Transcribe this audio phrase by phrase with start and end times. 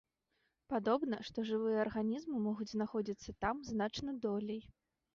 [0.71, 4.61] Падобна, што жывыя арганізмы могуць знаходзіцца там значна долей.